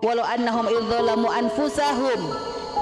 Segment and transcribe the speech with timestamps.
[0.00, 2.20] walau annahum idzalamu anfusahum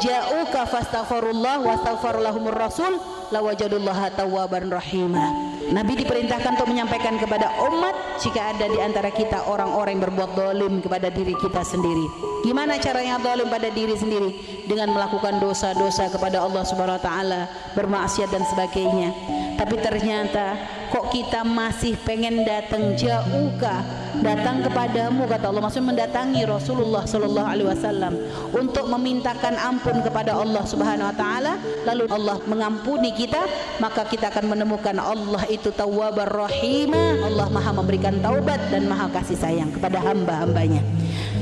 [0.00, 2.96] ja'uka fastaghfirullah wastaghfar lahumur rasul
[3.30, 9.94] lawajadullaha tawwaban rahimah Nabi diperintahkan untuk menyampaikan kepada umat jika ada di antara kita orang-orang
[9.94, 12.10] yang berbuat dolim kepada diri kita sendiri.
[12.42, 14.30] Gimana caranya dolim pada diri sendiri?
[14.66, 17.40] Dengan melakukan dosa-dosa kepada Allah Subhanahu Wa Taala,
[17.78, 19.14] bermaksiat dan sebagainya.
[19.54, 20.58] Tapi ternyata
[20.90, 27.68] kok kita masih pengen datang jauhkah datang kepadamu kata Allah maksud mendatangi Rasulullah sallallahu alaihi
[27.72, 28.12] wasallam
[28.52, 31.56] untuk memintakan ampun kepada Allah Subhanahu wa taala
[31.88, 33.40] lalu Allah mengampuni kita
[33.80, 39.36] maka kita akan menemukan Allah itu Tawwabar Rahim Allah Maha memberikan taubat dan Maha kasih
[39.36, 40.80] sayang kepada hamba-hambanya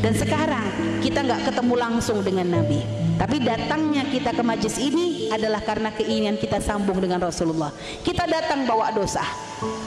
[0.00, 0.64] dan sekarang
[1.04, 2.80] kita nggak ketemu langsung dengan Nabi
[3.18, 7.74] tapi datangnya kita ke majlis ini adalah karena keinginan kita sambung dengan Rasulullah.
[8.06, 9.26] Kita datang bawa dosa.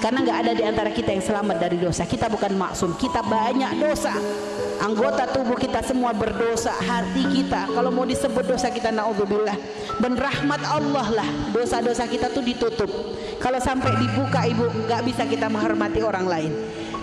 [0.04, 2.04] Karena nggak ada di antara kita yang selamat dari dosa.
[2.04, 4.12] Kita bukan maksum, kita banyak dosa.
[4.82, 9.54] Anggota tubuh kita semua berdosa, hati kita kalau mau disebut dosa kita naudzubillah.
[10.02, 12.90] Dan rahmat Allah lah dosa-dosa kita tuh ditutup.
[13.38, 16.52] Kalau sampai dibuka ibu nggak bisa kita menghormati orang lain.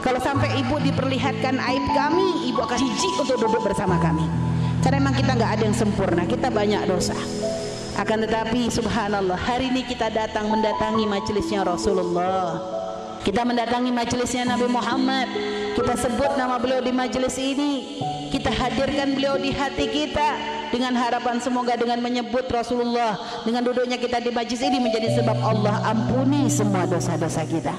[0.02, 4.26] Kalau sampai ibu diperlihatkan aib kami, ibu akan jijik untuk duduk bersama kami.
[4.82, 7.14] Karena memang kita nggak ada yang sempurna, kita banyak dosa.
[7.94, 12.58] Akan tetapi subhanallah, hari ini kita datang mendatangi majelisnya Rasulullah.
[13.22, 15.57] Kita mendatangi majelisnya Nabi Muhammad.
[15.78, 18.02] Kita sebut nama beliau di majelis ini.
[18.34, 20.34] Kita hadirkan beliau di hati kita
[20.74, 23.14] dengan harapan semoga dengan menyebut Rasulullah,
[23.46, 27.78] dengan duduknya kita di majelis ini menjadi sebab Allah ampuni semua dosa-dosa kita.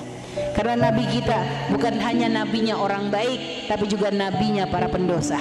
[0.56, 5.38] Karena nabi kita bukan hanya nabinya orang baik, tapi juga nabinya para pendosa.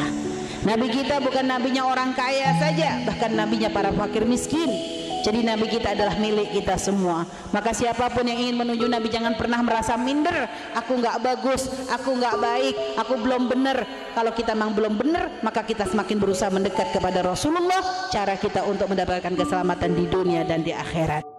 [0.67, 4.98] Nabi kita bukan nabinya orang kaya saja, bahkan nabinya para fakir miskin.
[5.23, 7.27] Jadi nabi kita adalah milik kita semua.
[7.55, 10.51] Maka siapa pun yang ingin menuju nabi jangan pernah merasa minder.
[10.77, 13.83] Aku nggak bagus, aku nggak baik, aku belum benar.
[14.15, 18.11] Kalau kita memang belum benar, maka kita semakin berusaha mendekat kepada Rasulullah.
[18.11, 21.38] Cara kita untuk mendapatkan keselamatan di dunia dan di akhirat.